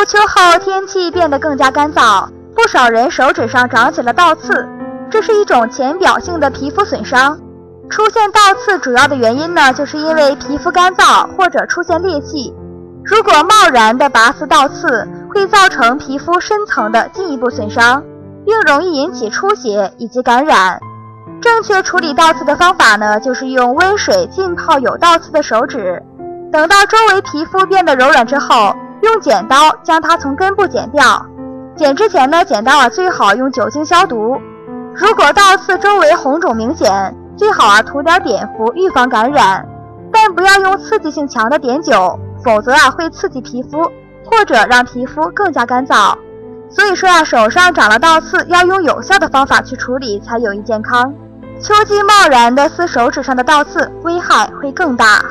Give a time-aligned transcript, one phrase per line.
[0.00, 4.66] 入秋后天气变得更加干燥，不少人手指上长起了倒刺，
[5.10, 7.38] 这是一种浅表性的皮肤损伤。
[7.90, 12.54] 出现倒刺主要的原因呢，就是因为皮肤干燥或者出现裂隙。
[13.04, 18.02] 如果贸然的拔刺倒刺，会造成皮肤深层的进一步损伤，
[18.46, 20.80] 并容易引起出血以及感染。
[21.42, 26.02] 正确处理倒刺的方法呢，就是用温水浸泡有倒刺的手指，
[26.50, 31.26] 等到周围皮肤变得柔软之后，用剪刀将它从根部剪掉。
[31.76, 34.40] 剪之前呢，剪刀啊最好用酒精消毒。
[34.94, 39.66] 如果倒刺周围红肿明显，最好啊涂点碘伏预防感染，
[40.12, 43.82] 但不要用刺激性强的碘酒，否则啊会刺激皮肤
[44.26, 46.14] 或者让皮肤更加干燥。
[46.68, 51.14] 所以说啊，手上长了倒刺要用有效的方法去处理才有益健康。
[51.60, 55.24] 秋季贸然的撕手指上的倒刺，危害会更大。